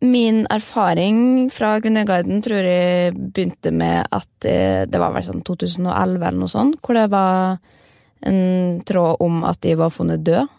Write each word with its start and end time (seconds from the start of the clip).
Min 0.00 0.46
erfaring 0.50 1.48
fra 1.50 1.76
Kvinneguiden 1.80 2.42
tror 2.44 2.66
jeg 2.68 3.14
begynte 3.16 3.72
med 3.72 4.04
at 4.12 4.28
det, 4.44 4.90
det 4.92 5.00
var 5.00 5.14
vel 5.14 5.24
sånn 5.24 5.40
2011 5.46 6.20
eller 6.20 6.36
noe 6.36 6.52
sånt, 6.52 6.76
hvor 6.84 6.98
det 6.98 7.06
var 7.14 7.56
en 8.26 8.82
tråd 8.84 9.22
om 9.24 9.40
at 9.48 9.60
de 9.64 9.72
var 9.78 9.94
funnet 9.94 10.24
død. 10.26 10.52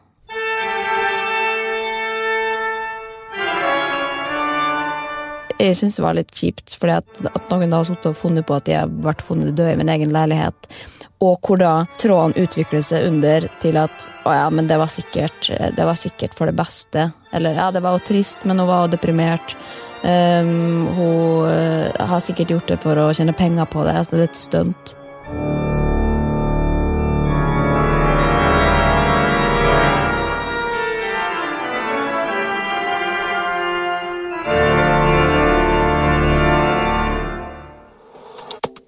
Jeg 5.57 5.73
syns 5.77 5.95
det 5.97 6.05
var 6.05 6.17
litt 6.17 6.33
kjipt, 6.37 6.75
fordi 6.77 6.99
at, 6.99 7.23
at 7.33 7.47
noen 7.49 7.71
da 7.73 7.81
har 7.81 7.87
sittet 7.89 8.11
og 8.11 8.17
funnet 8.17 8.45
på 8.45 8.57
at 8.57 8.67
de 8.69 8.75
har 8.77 8.91
vært 9.05 9.25
funnet 9.25 9.55
døde 9.57 9.73
i 9.73 9.79
min 9.79 9.89
egen 9.89 10.13
leilighet. 10.13 10.69
Og 11.25 11.39
hvor 11.41 11.57
da 11.57 11.71
tråden 11.97 12.35
utvikler 12.37 12.83
seg 12.85 13.07
under 13.09 13.47
til 13.61 13.79
at 13.81 14.09
å 14.27 14.35
ja, 14.35 14.45
men 14.53 14.69
det 14.69 14.77
var 14.77 14.91
sikkert, 14.91 15.49
det 15.49 15.87
var 15.87 15.97
sikkert 15.97 16.37
for 16.37 16.49
det 16.49 16.53
beste. 16.59 17.09
Eller 17.33 17.57
ja, 17.57 17.71
det 17.73 17.81
var 17.81 17.97
jo 17.97 18.05
trist, 18.05 18.45
men 18.45 18.61
hun 18.61 18.69
var 18.69 18.85
jo 18.85 18.93
deprimert. 18.93 19.57
Um, 20.03 20.85
hun 20.93 21.49
uh, 21.49 21.89
har 21.97 22.21
sikkert 22.21 22.53
gjort 22.53 22.69
det 22.69 22.77
for 22.85 23.01
å 23.01 23.09
tjene 23.17 23.33
penger 23.33 23.65
på 23.65 23.87
det. 23.87 23.97
Altså, 23.97 24.19
det 24.19 24.27
er 24.27 24.31
et 24.31 24.43
stunt. 24.45 24.97